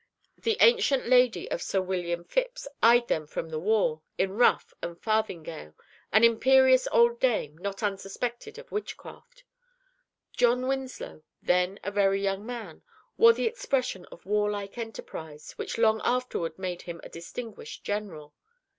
The 0.39 0.57
ancient 0.61 1.05
lady 1.05 1.47
of 1.51 1.61
Sir 1.61 1.79
William 1.79 2.23
Phips 2.23 2.67
eyed 2.81 3.07
them 3.07 3.27
from 3.27 3.49
the 3.49 3.59
wall, 3.59 4.01
in 4.17 4.35
ruff 4.35 4.73
and 4.81 4.99
farthingale, 4.99 5.75
an 6.11 6.23
imperious 6.23 6.87
old 6.91 7.19
dame, 7.19 7.55
not 7.59 7.83
unsuspected 7.83 8.57
of 8.57 8.71
witchcraft. 8.71 9.43
John 10.35 10.65
Winslow, 10.67 11.21
then 11.43 11.79
a 11.83 11.91
very 11.91 12.19
young 12.19 12.43
man, 12.47 12.81
wore 13.15 13.33
the 13.33 13.45
expression 13.45 14.05
of 14.05 14.25
warlike 14.25 14.75
enterprise 14.79 15.51
which 15.57 15.77
long 15.77 16.01
afterward 16.03 16.57
made 16.57 16.81
him 16.81 16.99
a 17.03 17.07
distinguished 17.09 17.83
general. 17.83 18.33